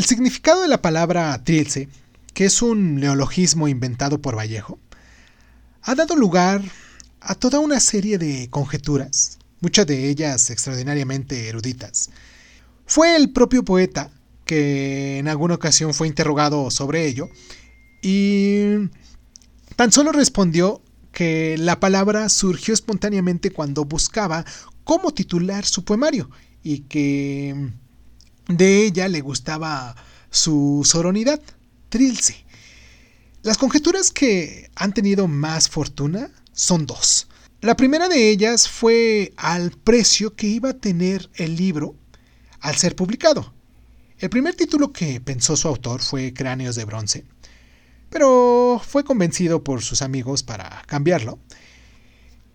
El 0.00 0.06
significado 0.06 0.62
de 0.62 0.68
la 0.68 0.80
palabra 0.80 1.44
trilce, 1.44 1.90
que 2.32 2.46
es 2.46 2.62
un 2.62 2.94
neologismo 2.94 3.68
inventado 3.68 4.22
por 4.22 4.34
Vallejo, 4.34 4.78
ha 5.82 5.94
dado 5.94 6.16
lugar 6.16 6.62
a 7.20 7.34
toda 7.34 7.58
una 7.58 7.80
serie 7.80 8.16
de 8.16 8.48
conjeturas, 8.48 9.38
muchas 9.60 9.86
de 9.86 10.08
ellas 10.08 10.48
extraordinariamente 10.48 11.48
eruditas. 11.48 12.08
Fue 12.86 13.14
el 13.14 13.34
propio 13.34 13.62
poeta 13.62 14.10
que 14.46 15.18
en 15.18 15.28
alguna 15.28 15.56
ocasión 15.56 15.92
fue 15.92 16.08
interrogado 16.08 16.70
sobre 16.70 17.06
ello 17.06 17.28
y 18.00 18.88
tan 19.76 19.92
solo 19.92 20.12
respondió 20.12 20.80
que 21.12 21.58
la 21.58 21.78
palabra 21.78 22.30
surgió 22.30 22.72
espontáneamente 22.72 23.50
cuando 23.50 23.84
buscaba 23.84 24.46
cómo 24.82 25.12
titular 25.12 25.66
su 25.66 25.84
poemario 25.84 26.30
y 26.62 26.84
que 26.84 27.74
de 28.56 28.84
ella 28.84 29.08
le 29.08 29.20
gustaba 29.20 29.96
su 30.30 30.82
soronidad, 30.84 31.40
Trilce. 31.88 32.44
Las 33.42 33.58
conjeturas 33.58 34.10
que 34.10 34.70
han 34.74 34.92
tenido 34.92 35.28
más 35.28 35.68
fortuna 35.68 36.30
son 36.52 36.86
dos. 36.86 37.28
La 37.60 37.76
primera 37.76 38.08
de 38.08 38.30
ellas 38.30 38.68
fue 38.68 39.32
al 39.36 39.72
precio 39.72 40.34
que 40.34 40.46
iba 40.46 40.70
a 40.70 40.78
tener 40.78 41.30
el 41.34 41.56
libro 41.56 41.94
al 42.60 42.76
ser 42.76 42.96
publicado. 42.96 43.52
El 44.18 44.30
primer 44.30 44.54
título 44.54 44.92
que 44.92 45.20
pensó 45.20 45.56
su 45.56 45.68
autor 45.68 46.02
fue 46.02 46.32
Cráneos 46.32 46.76
de 46.76 46.84
Bronce, 46.84 47.24
pero 48.10 48.80
fue 48.86 49.04
convencido 49.04 49.64
por 49.64 49.82
sus 49.82 50.02
amigos 50.02 50.42
para 50.42 50.82
cambiarlo 50.86 51.38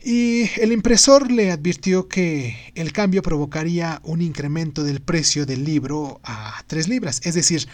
y 0.07 0.51
el 0.61 0.71
impresor 0.71 1.31
le 1.31 1.49
advirtió 1.49 2.07
que 2.07 2.71
el 2.75 2.93
cambio 2.93 3.23
provocaría 3.23 4.01
un 4.03 4.21
incremento 4.21 4.83
del 4.83 5.01
precio 5.01 5.47
del 5.47 5.65
libro 5.65 6.21
a 6.23 6.63
3 6.67 6.87
libras, 6.87 7.21
es 7.23 7.33
decir, 7.33 7.67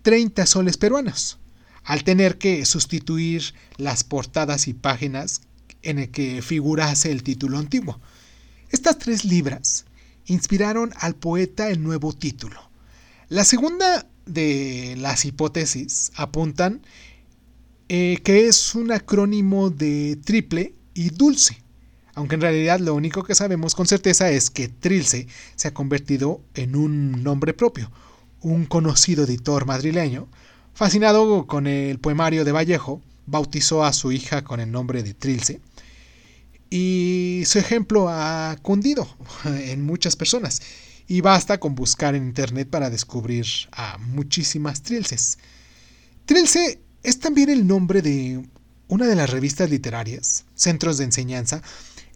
30 0.00 0.46
soles 0.46 0.78
peruanos, 0.78 1.38
al 1.84 2.02
tener 2.02 2.38
que 2.38 2.64
sustituir 2.64 3.52
las 3.76 4.04
portadas 4.04 4.68
y 4.68 4.72
páginas 4.72 5.42
en 5.82 5.98
el 5.98 6.10
que 6.10 6.40
figurase 6.40 7.12
el 7.12 7.22
título 7.22 7.58
antiguo. 7.58 8.00
Estas 8.70 8.98
3 8.98 9.26
libras 9.26 9.84
inspiraron 10.24 10.94
al 10.98 11.14
poeta 11.14 11.68
el 11.68 11.82
nuevo 11.82 12.14
título. 12.14 12.58
La 13.28 13.44
segunda 13.44 14.08
de 14.24 14.94
las 14.96 15.26
hipótesis 15.26 16.10
apuntan 16.14 16.80
eh, 17.90 18.16
que 18.24 18.46
es 18.46 18.74
un 18.74 18.92
acrónimo 18.92 19.68
de 19.68 20.18
triple 20.24 20.72
y 20.94 21.10
dulce 21.10 21.65
aunque 22.16 22.34
en 22.34 22.40
realidad 22.40 22.80
lo 22.80 22.94
único 22.94 23.22
que 23.22 23.34
sabemos 23.34 23.74
con 23.74 23.86
certeza 23.86 24.30
es 24.30 24.48
que 24.48 24.68
Trilce 24.68 25.28
se 25.54 25.68
ha 25.68 25.74
convertido 25.74 26.40
en 26.54 26.74
un 26.74 27.22
nombre 27.22 27.52
propio. 27.52 27.92
Un 28.40 28.64
conocido 28.64 29.24
editor 29.24 29.66
madrileño, 29.66 30.26
fascinado 30.72 31.46
con 31.46 31.66
el 31.66 31.98
poemario 31.98 32.46
de 32.46 32.52
Vallejo, 32.52 33.02
bautizó 33.26 33.84
a 33.84 33.92
su 33.92 34.12
hija 34.12 34.44
con 34.44 34.60
el 34.60 34.72
nombre 34.72 35.02
de 35.02 35.12
Trilce. 35.12 35.60
Y 36.70 37.42
su 37.44 37.58
ejemplo 37.58 38.08
ha 38.08 38.56
cundido 38.62 39.06
en 39.44 39.84
muchas 39.84 40.16
personas. 40.16 40.62
Y 41.06 41.20
basta 41.20 41.60
con 41.60 41.74
buscar 41.74 42.14
en 42.14 42.26
internet 42.26 42.70
para 42.70 42.88
descubrir 42.88 43.44
a 43.72 43.98
muchísimas 43.98 44.82
Trilces. 44.82 45.36
Trilce 46.24 46.80
es 47.02 47.20
también 47.20 47.50
el 47.50 47.66
nombre 47.66 48.00
de 48.00 48.42
una 48.88 49.06
de 49.06 49.16
las 49.16 49.28
revistas 49.28 49.68
literarias, 49.68 50.46
centros 50.54 50.96
de 50.96 51.04
enseñanza, 51.04 51.60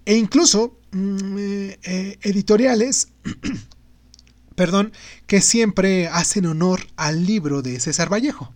e 0.04 0.16
incluso 0.16 0.78
mm, 0.92 1.38
eh, 1.38 1.78
eh, 1.82 2.18
editoriales, 2.22 3.08
perdón, 4.54 4.92
que 5.26 5.40
siempre 5.40 6.08
hacen 6.08 6.46
honor 6.46 6.80
al 6.96 7.24
libro 7.26 7.62
de 7.62 7.80
César 7.80 8.12
Vallejo. 8.12 8.52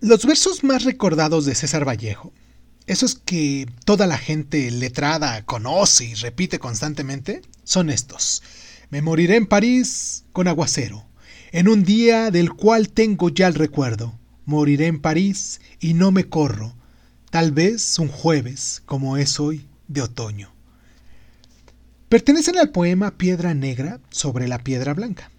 Los 0.00 0.24
versos 0.24 0.64
más 0.64 0.84
recordados 0.84 1.44
de 1.44 1.54
César 1.54 1.86
Vallejo, 1.86 2.32
esos 2.86 3.14
que 3.14 3.66
toda 3.84 4.06
la 4.06 4.16
gente 4.16 4.70
letrada 4.70 5.44
conoce 5.44 6.06
y 6.06 6.14
repite 6.14 6.58
constantemente, 6.58 7.42
son 7.62 7.90
estos. 7.90 8.42
Me 8.88 9.02
moriré 9.02 9.36
en 9.36 9.46
París 9.46 10.24
con 10.32 10.48
aguacero 10.48 11.07
en 11.52 11.68
un 11.68 11.84
día 11.84 12.30
del 12.30 12.52
cual 12.52 12.88
tengo 12.88 13.28
ya 13.28 13.46
el 13.46 13.54
recuerdo. 13.54 14.18
Moriré 14.44 14.86
en 14.86 15.00
París 15.00 15.60
y 15.80 15.94
no 15.94 16.10
me 16.10 16.24
corro, 16.24 16.74
tal 17.30 17.52
vez 17.52 17.98
un 17.98 18.08
jueves, 18.08 18.82
como 18.86 19.16
es 19.16 19.38
hoy, 19.40 19.66
de 19.88 20.02
otoño. 20.02 20.52
Pertenecen 22.08 22.58
al 22.58 22.70
poema 22.70 23.18
Piedra 23.18 23.52
Negra 23.52 24.00
sobre 24.10 24.48
la 24.48 24.64
Piedra 24.64 24.94
Blanca. 24.94 25.30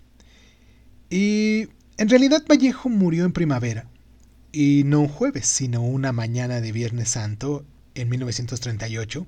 Y 1.09 1.67
en 1.97 2.09
realidad 2.09 2.45
Vallejo 2.47 2.89
murió 2.89 3.25
en 3.25 3.33
primavera, 3.33 3.87
y 4.51 4.83
no 4.85 5.01
un 5.01 5.07
jueves, 5.07 5.47
sino 5.47 5.81
una 5.83 6.11
mañana 6.11 6.61
de 6.61 6.71
Viernes 6.71 7.09
Santo 7.09 7.65
en 7.95 8.09
1938. 8.09 9.25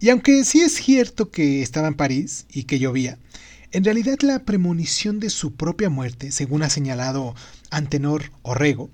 Y 0.00 0.10
aunque 0.10 0.44
sí 0.44 0.60
es 0.60 0.74
cierto 0.74 1.30
que 1.30 1.62
estaba 1.62 1.88
en 1.88 1.94
París 1.94 2.46
y 2.52 2.64
que 2.64 2.78
llovía, 2.78 3.18
en 3.70 3.84
realidad 3.84 4.18
la 4.22 4.44
premonición 4.44 5.20
de 5.20 5.30
su 5.30 5.54
propia 5.54 5.90
muerte, 5.90 6.32
según 6.32 6.62
ha 6.62 6.70
señalado 6.70 7.34
Antenor 7.70 8.30
Orrego, 8.42 8.90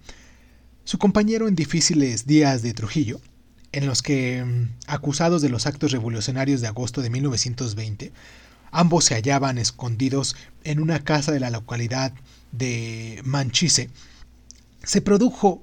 su 0.85 0.99
compañero 0.99 1.49
en 1.49 1.55
difíciles 1.55 2.27
días 2.27 2.63
de 2.63 2.75
Trujillo, 2.75 3.21
en 3.73 3.87
los 3.87 4.03
que, 4.03 4.45
mm, 4.45 4.71
acusados 4.87 5.43
de 5.43 5.49
los 5.49 5.67
actos 5.67 5.93
revolucionarios 5.93 6.61
de 6.61 6.69
agosto 6.69 7.03
de 7.03 7.11
1920, 7.11 8.13
ambos 8.73 9.05
se 9.05 9.15
hallaban 9.15 9.59
escondidos 9.59 10.37
en 10.65 10.81
una 10.81 11.05
casa 11.05 11.31
de 11.31 11.41
la 11.41 11.51
localidad 11.51 12.13
de 12.51 13.21
Manchise, 13.25 13.91
se 14.83 15.01
produjo 15.01 15.63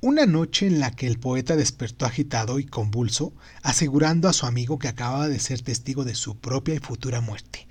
una 0.00 0.26
noche 0.26 0.66
en 0.66 0.80
la 0.80 0.90
que 0.90 1.06
el 1.06 1.18
poeta 1.18 1.56
despertó 1.56 2.06
agitado 2.06 2.58
y 2.58 2.64
convulso, 2.64 3.32
asegurando 3.62 4.28
a 4.28 4.32
su 4.32 4.46
amigo 4.46 4.78
que 4.78 4.88
acababa 4.88 5.28
de 5.28 5.38
ser 5.38 5.62
testigo 5.62 6.04
de 6.04 6.14
su 6.14 6.36
propia 6.36 6.74
y 6.74 6.78
futura 6.78 7.20
muerte. 7.20 7.67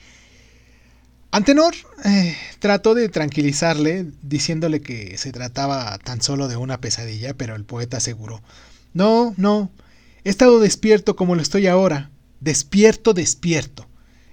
Antenor 1.38 1.76
eh, 2.04 2.36
trató 2.58 2.96
de 2.96 3.10
tranquilizarle 3.10 4.08
diciéndole 4.24 4.82
que 4.82 5.20
se 5.20 5.32
trataba 5.32 5.96
tan 6.00 6.20
solo 6.20 6.48
de 6.48 6.58
una 6.58 6.82
pesadilla, 6.82 7.36
pero 7.36 7.56
el 7.56 7.64
poeta 7.64 7.98
aseguró, 7.98 8.42
no, 8.94 9.36
no, 9.38 9.72
he 10.24 10.32
estado 10.32 10.60
despierto 10.60 11.16
como 11.16 11.36
lo 11.36 11.44
estoy 11.44 11.68
ahora, 11.68 12.10
despierto, 12.40 13.14
despierto. 13.14 13.88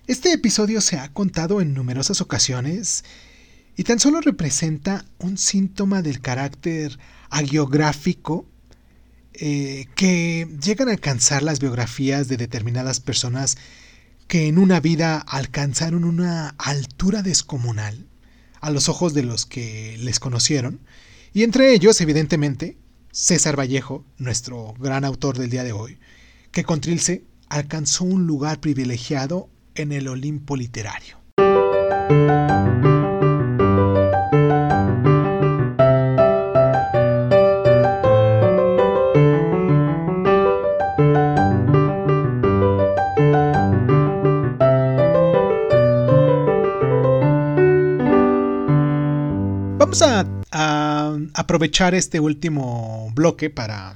Este 0.07 0.33
episodio 0.33 0.81
se 0.81 0.97
ha 0.97 1.13
contado 1.13 1.61
en 1.61 1.75
numerosas 1.75 2.23
ocasiones 2.23 3.05
y 3.77 3.85
tan 3.85 4.01
solo 4.01 4.23
representa 4.23 5.05
un 5.19 5.37
síntoma 5.37 6.01
del 6.01 6.23
carácter 6.23 6.99
agiográfico 7.29 8.47
eh, 9.35 9.89
que 9.95 10.49
llegan 10.59 10.89
a 10.89 10.93
alcanzar 10.93 11.43
las 11.43 11.61
biografías 11.61 12.29
de 12.29 12.39
determinadas 12.39 13.01
personas 13.01 13.59
que 14.27 14.49
en 14.49 14.59
una 14.59 14.81
vida 14.81 15.19
alcanzaron 15.19 16.05
una 16.05 16.51
altura 16.59 17.23
descomunal 17.23 18.07
a 18.61 18.71
los 18.71 18.89
ojos 18.89 19.15
de 19.15 19.23
los 19.23 19.47
que 19.47 19.97
les 19.99 20.21
conocieron, 20.21 20.81
y 21.33 21.43
entre 21.43 21.73
ellos, 21.75 22.01
evidentemente, 22.01 22.79
César 23.11 23.59
Vallejo, 23.59 24.05
nuestro 24.19 24.75
gran 24.79 25.05
autor 25.05 25.39
del 25.39 25.51
día 25.51 25.65
de 25.65 25.73
hoy, 25.73 25.99
que 26.51 26.65
con 26.65 26.81
Trilce 26.81 27.25
alcanzó 27.49 28.05
un 28.05 28.27
lugar 28.27 28.61
privilegiado 28.61 29.49
en 29.75 29.93
el 29.93 30.09
Olimpo 30.09 30.57
literario. 30.57 31.19
Aprovechar 51.35 51.95
este 51.95 52.21
último 52.21 53.11
bloque 53.15 53.51
para 53.51 53.95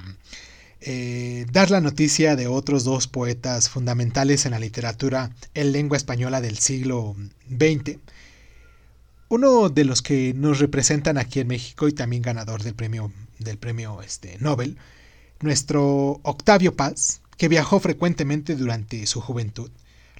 eh, 0.81 1.45
dar 1.51 1.71
la 1.71 1.81
noticia 1.81 2.35
de 2.35 2.47
otros 2.47 2.83
dos 2.83 3.07
poetas 3.07 3.69
fundamentales 3.69 4.45
en 4.45 4.51
la 4.51 4.59
literatura 4.59 5.31
en 5.53 5.71
lengua 5.71 5.97
española 5.97 6.41
del 6.41 6.57
siglo 6.57 7.15
XX. 7.49 7.97
Uno 9.29 9.69
de 9.69 9.85
los 9.85 10.01
que 10.01 10.33
nos 10.35 10.59
representan 10.59 11.17
aquí 11.17 11.39
en 11.39 11.47
México 11.47 11.87
y 11.87 11.93
también 11.93 12.21
ganador 12.21 12.63
del 12.63 12.75
premio, 12.75 13.11
del 13.39 13.57
premio 13.57 14.01
este, 14.01 14.37
Nobel, 14.39 14.77
nuestro 15.41 16.19
Octavio 16.23 16.75
Paz, 16.75 17.21
que 17.37 17.47
viajó 17.47 17.79
frecuentemente 17.79 18.55
durante 18.55 19.05
su 19.05 19.21
juventud, 19.21 19.71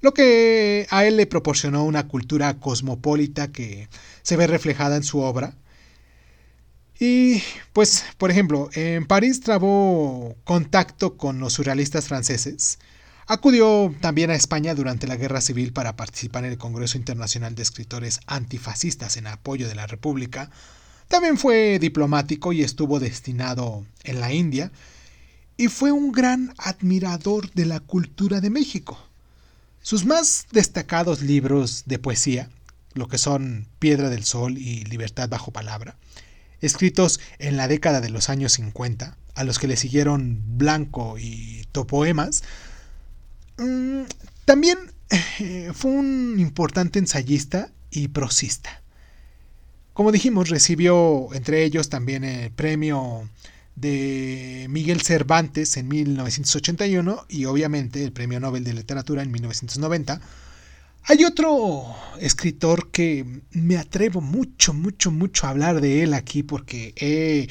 lo 0.02 0.14
que 0.14 0.88
a 0.90 1.06
él 1.06 1.18
le 1.18 1.26
proporcionó 1.26 1.84
una 1.84 2.08
cultura 2.08 2.60
cosmopolita 2.60 3.52
que 3.52 3.90
se 4.22 4.38
ve 4.38 4.48
reflejada 4.48 4.96
en 4.96 5.04
su 5.04 5.20
obra, 5.20 5.56
y 7.00 7.42
pues, 7.72 8.04
por 8.18 8.30
ejemplo, 8.30 8.70
en 8.74 9.06
París 9.06 9.40
trabó 9.40 10.36
contacto 10.44 11.16
con 11.16 11.40
los 11.40 11.54
surrealistas 11.54 12.08
franceses. 12.08 12.78
Acudió 13.26 13.94
también 14.02 14.32
a 14.32 14.36
España 14.36 14.76
durante 14.76 15.08
la 15.08 15.16
Guerra 15.16 15.40
Civil 15.40 15.72
para 15.72 15.96
participar 15.96 16.46
en 16.46 16.52
el 16.52 16.58
Congreso 16.58 16.98
Internacional 16.98 17.56
de 17.56 17.62
Escritores 17.62 18.20
Antifascistas 18.26 19.18
en 19.18 19.28
apoyo 19.28 19.70
de 19.70 19.76
la 19.76 19.88
República. 19.88 20.50
También 21.08 21.38
fue 21.38 21.80
diplomático 21.80 22.52
y 22.54 22.64
estuvo 22.64 23.00
destinado 23.00 23.86
en 24.04 24.20
la 24.20 24.34
India. 24.34 24.72
Y 25.58 25.68
fue 25.68 25.92
un 25.92 26.12
gran 26.12 26.54
admirador 26.58 27.52
de 27.52 27.66
la 27.66 27.80
cultura 27.80 28.42
de 28.42 28.50
México. 28.50 28.98
Sus 29.82 30.06
más 30.06 30.48
destacados 30.52 31.22
libros 31.22 31.84
de 31.86 32.00
poesía, 32.00 32.50
lo 32.94 33.08
que 33.08 33.18
son 33.18 33.68
Piedra 33.80 34.10
del 34.10 34.26
Sol 34.26 34.58
y 34.58 34.84
Libertad 34.86 35.30
bajo 35.30 35.52
palabra, 35.52 35.98
escritos 36.62 37.20
en 37.38 37.58
la 37.58 37.68
década 37.68 38.02
de 38.02 38.10
los 38.10 38.30
años 38.30 38.54
50, 38.54 39.18
a 39.36 39.44
los 39.44 39.60
que 39.60 39.68
le 39.68 39.78
siguieron 39.78 40.42
Blanco 40.58 41.18
y 41.18 41.66
Topoemas, 41.72 42.44
mm, 43.58 44.02
también 44.46 44.78
eh, 45.40 45.72
fue 45.74 45.92
un 45.92 46.36
importante 46.40 47.00
ensayista 47.00 47.72
y 47.92 48.10
prosista. 48.10 48.82
Como 49.94 50.12
dijimos, 50.12 50.50
recibió 50.50 51.34
entre 51.34 51.64
ellos 51.64 51.90
también 51.90 52.24
el 52.24 52.52
premio 52.52 53.30
de 53.76 54.68
Miguel 54.70 55.02
Cervantes 55.02 55.78
en 55.78 55.88
1981 55.88 57.26
y 57.30 57.46
obviamente 57.46 58.04
el 58.04 58.12
premio 58.12 58.40
Nobel 58.40 58.64
de 58.64 58.74
Literatura 58.74 59.24
en 59.24 59.32
1990 59.32 60.22
hay 61.04 61.24
otro 61.26 61.96
escritor 62.20 62.92
que 62.92 63.42
me 63.52 63.78
atrevo 63.78 64.22
mucho, 64.22 64.74
mucho, 64.74 65.12
mucho 65.12 65.48
a 65.48 65.52
hablar 65.52 65.82
de 65.82 66.04
él 66.04 66.14
aquí 66.14 66.44
porque 66.44 66.94
he 66.98 67.50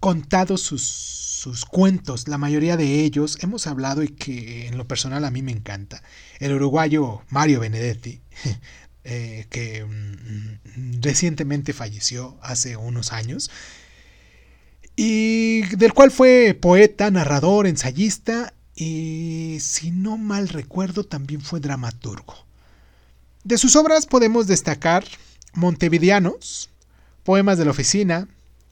contado 0.00 0.56
sus, 0.56 0.82
sus 0.82 1.64
cuentos, 1.64 2.28
la 2.28 2.38
mayoría 2.38 2.76
de 2.76 3.04
ellos 3.04 3.38
hemos 3.40 3.66
hablado 3.66 4.02
y 4.02 4.08
que 4.08 4.66
en 4.66 4.78
lo 4.78 4.86
personal 4.86 5.24
a 5.24 5.30
mí 5.30 5.42
me 5.42 5.52
encanta. 5.52 6.02
El 6.40 6.54
uruguayo 6.54 7.22
Mario 7.28 7.60
Benedetti, 7.60 8.20
eh, 9.04 9.46
que 9.50 9.84
mm, 9.84 11.02
recientemente 11.02 11.72
falleció 11.72 12.38
hace 12.42 12.76
unos 12.76 13.12
años, 13.12 13.50
y 14.96 15.62
del 15.76 15.92
cual 15.92 16.10
fue 16.10 16.58
poeta, 16.58 17.10
narrador, 17.10 17.66
ensayista 17.66 18.54
y, 18.74 19.58
si 19.60 19.90
no 19.90 20.16
mal 20.16 20.48
recuerdo, 20.48 21.04
también 21.04 21.42
fue 21.42 21.60
dramaturgo. 21.60 22.45
De 23.46 23.58
sus 23.58 23.76
obras 23.76 24.06
podemos 24.06 24.48
destacar 24.48 25.04
Montevideanos, 25.52 26.68
Poemas 27.22 27.58
de 27.58 27.64
la 27.64 27.70
Oficina, 27.70 28.26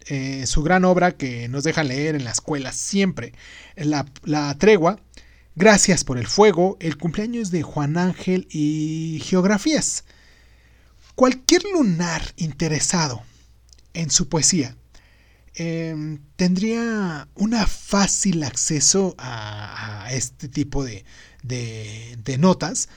eh, 0.06 0.48
su 0.48 0.64
gran 0.64 0.84
obra 0.84 1.12
que 1.12 1.46
nos 1.46 1.62
deja 1.62 1.84
leer 1.84 2.16
en 2.16 2.24
la 2.24 2.32
escuela 2.32 2.72
siempre, 2.72 3.34
la, 3.76 4.04
la, 4.24 4.52
Tregua, 4.58 4.98
Gracias 5.54 6.02
por 6.02 6.18
el 6.18 6.26
Fuego, 6.26 6.76
El 6.80 6.98
cumpleaños 6.98 7.52
de 7.52 7.62
Juan 7.62 7.96
Ángel 7.96 8.48
y 8.50 9.22
Geografías. 9.24 10.06
Cualquier 11.14 11.62
lunar 11.72 12.34
interesado 12.34 13.22
en 13.92 14.10
su 14.10 14.28
poesía 14.28 14.76
em, 15.54 16.18
tendría 16.34 17.28
un 17.36 17.52
fácil 17.68 18.42
acceso 18.42 19.14
a, 19.18 20.08
este 20.10 20.48
tipo 20.48 20.82
de, 20.82 21.04
de 21.44 22.38
notas 22.38 22.88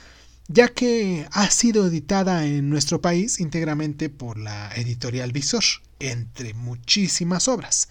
ya 0.48 0.68
que 0.68 1.28
ha 1.30 1.50
sido 1.50 1.86
editada 1.86 2.46
en 2.46 2.70
nuestro 2.70 3.00
país 3.02 3.38
íntegramente 3.38 4.08
por 4.08 4.38
la 4.38 4.74
editorial 4.74 5.30
Visor, 5.30 5.64
entre 6.00 6.54
muchísimas 6.54 7.48
obras. 7.48 7.88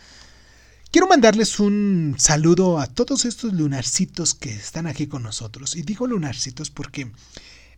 Quiero 0.89 1.07
mandarles 1.07 1.59
un 1.59 2.15
saludo 2.17 2.79
a 2.79 2.87
todos 2.87 3.25
estos 3.25 3.53
lunarcitos 3.53 4.33
que 4.33 4.49
están 4.49 4.87
aquí 4.87 5.05
con 5.05 5.21
nosotros. 5.21 5.75
Y 5.75 5.83
digo 5.83 6.07
lunarcitos 6.07 6.71
porque 6.71 7.11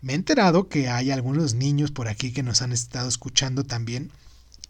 me 0.02 0.14
he 0.14 0.16
enterado 0.16 0.70
que 0.70 0.88
hay 0.88 1.12
algunos 1.12 1.56
niños 1.56 1.92
por 1.92 2.08
aquí 2.08 2.32
que 2.32 2.44
nos 2.44 2.62
han 2.62 2.72
estado 2.72 3.10
escuchando 3.10 3.66
también 3.66 4.12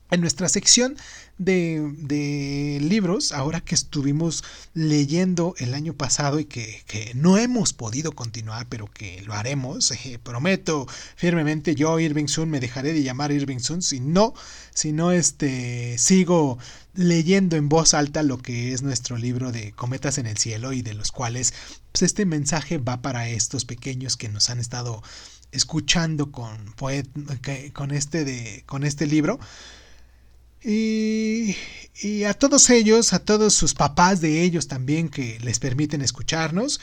en 0.09 0.21
nuestra 0.21 0.49
sección 0.49 0.97
de, 1.39 2.77
libros, 2.81 3.31
ahora 3.31 3.61
que 3.61 3.73
estuvimos 3.73 4.43
leyendo 4.73 5.55
el 5.57 5.73
año 5.73 5.93
pasado 5.93 6.39
y 6.39 6.45
que, 6.45 6.83
no 7.15 7.37
hemos 7.37 7.73
podido 7.73 8.11
continuar, 8.11 8.67
pero 8.69 8.87
que 8.87 9.21
lo 9.23 9.33
haremos, 9.33 9.91
eh, 9.91 10.19
prometo 10.21 10.85
firmemente, 11.15 11.75
yo 11.75 11.99
Irving 11.99 12.27
Sun 12.27 12.49
me 12.49 12.59
dejaré 12.59 12.93
de 12.93 13.03
llamar 13.03 13.31
Irving 13.31 13.59
Sun, 13.59 13.81
si 13.81 13.99
no, 13.99 14.33
si 14.73 14.91
no 14.91 15.11
este, 15.11 15.97
sigo 15.97 16.59
leyendo 16.93 17.55
en 17.55 17.69
voz 17.69 17.93
alta 17.93 18.21
lo 18.21 18.37
que 18.37 18.73
es 18.73 18.81
nuestro 18.81 19.17
libro 19.17 19.51
de 19.51 19.71
Cometas 19.71 20.17
en 20.17 20.27
el 20.27 20.37
Cielo 20.37 20.73
y 20.73 20.81
de 20.81 20.93
los 20.93 21.11
cuales 21.11 21.53
pues, 21.91 22.03
este 22.03 22.25
mensaje 22.25 22.77
va 22.77 23.01
para 23.01 23.29
estos 23.29 23.65
pequeños 23.65 24.17
que 24.17 24.29
nos 24.29 24.49
han 24.49 24.59
estado 24.59 25.01
escuchando 25.51 26.31
con, 26.31 26.73
con, 27.73 27.91
este, 27.91 28.25
de, 28.25 28.63
con 28.65 28.83
este 28.83 29.07
libro. 29.07 29.39
Y, 30.63 31.55
a 32.27 32.33
todos 32.33 32.69
ellos, 32.69 33.13
a 33.13 33.19
todos 33.19 33.53
sus 33.53 33.73
papás 33.73 34.21
de 34.21 34.41
ellos 34.41 34.67
también 34.67 35.09
que 35.09 35.39
les 35.39 35.59
permiten 35.59 36.01
escucharnos, 36.01 36.79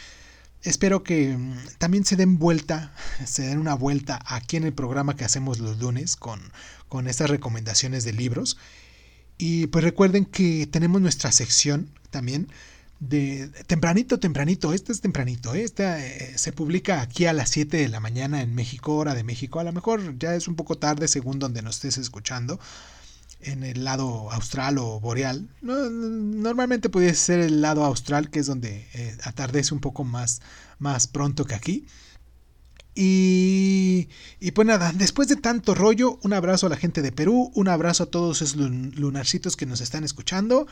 espero 0.63 1.03
que 1.03 1.37
mm, 1.37 1.57
también 1.79 2.05
se 2.05 2.17
den 2.17 2.39
vuelta, 2.39 2.93
se 3.27 3.43
den 3.43 3.59
una 3.59 3.75
vuelta 3.75 4.19
aquí 4.27 4.57
en 4.57 4.65
el 4.65 4.73
programa 4.73 5.17
que 5.17 5.25
hacemos 5.25 5.59
los 5.59 5.79
lunes 5.79 6.17
con, 6.17 6.41
con 6.89 7.09
estas 7.09 7.31
recomendaciones 7.31 8.05
de 8.05 8.13
libros. 8.13 8.57
Y 9.39 9.67
pues 9.67 9.85
recuerden 9.85 10.25
que 10.25 10.67
tenemos 10.67 11.01
nuestra 11.03 11.31
sección 11.31 11.91
también 12.11 12.49
de 13.01 13.49
tempranito, 13.67 14.19
tempranito, 14.19 14.73
este 14.73 14.93
es 14.93 15.03
tempranito, 15.03 15.55
este 15.55 16.39
se 16.39 16.53
publica 16.53 17.03
aquí 17.03 17.27
a 17.27 17.35
las 17.35 17.51
7 17.51 17.77
de 17.77 17.89
la 17.89 18.01
mañana 18.01 18.41
en 18.41 18.55
México, 18.55 18.97
hora 18.97 19.15
de 19.15 19.25
México, 19.25 19.61
a 19.61 19.65
lo 19.65 19.73
mejor 19.73 20.19
ya 20.19 20.35
es 20.35 20.49
un 20.49 20.57
poco 20.57 20.79
tarde 20.79 21.07
según 21.07 21.39
donde 21.39 21.61
nos 21.61 21.77
estés 21.77 21.99
escuchando, 21.99 22.59
en 23.41 23.63
el 23.63 23.85
lado 23.85 24.31
austral 24.33 24.79
o 24.79 25.01
boreal. 25.01 25.49
normalmente 25.63 26.89
pudiese 26.89 27.17
ser 27.17 27.41
el 27.41 27.61
lado 27.61 27.85
austral, 27.85 28.31
que 28.31 28.41
es 28.41 28.47
donde 28.47 28.89
eh, 28.95 29.17
atardece 29.25 29.75
un 29.75 29.81
poco 29.81 30.05
más, 30.05 30.41
más 30.79 31.07
pronto 31.07 31.45
que 31.45 31.55
aquí. 31.55 31.87
Y, 32.95 34.09
y, 34.41 34.53
pues 34.53 34.67
nada, 34.67 34.91
después 34.93 35.29
de 35.29 35.37
tanto 35.37 35.75
rollo, 35.75 36.19
un 36.23 36.33
abrazo 36.33 36.67
a 36.67 36.71
la 36.71 36.79
gente 36.79 37.03
de 37.03 37.13
Perú, 37.13 37.53
un 37.55 37.69
abrazo 37.69 38.05
a 38.05 38.11
todos 38.11 38.41
esos 38.41 38.57
lunarcitos 38.57 39.55
que 39.55 39.67
nos 39.67 39.83
están 39.83 40.03
escuchando. 40.03 40.67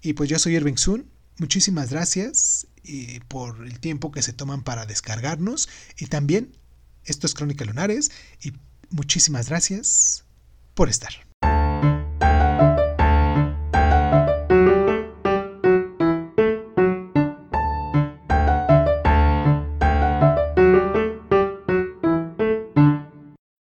Y 0.00 0.12
pues 0.12 0.30
yo 0.30 0.38
soy 0.38 0.54
Irving 0.54 0.76
Sun. 0.76 1.10
Muchísimas 1.38 1.90
gracias 1.90 2.68
por 3.28 3.66
el 3.66 3.80
tiempo 3.80 4.12
que 4.12 4.22
se 4.22 4.32
toman 4.32 4.62
para 4.62 4.86
descargarnos. 4.86 5.68
Y 5.98 6.06
también, 6.06 6.56
esto 7.04 7.26
es 7.26 7.34
Crónica 7.34 7.64
Lunares. 7.64 8.12
Y 8.40 8.52
muchísimas 8.90 9.48
gracias 9.48 10.24
por 10.74 10.88
estar. 10.88 11.29